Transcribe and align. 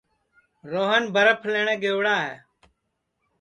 روہن 0.71 1.03
برپھ 1.13 1.45
لئوٹؔے 1.51 1.75
گئوڑا 1.83 2.15
ہے 2.25 2.35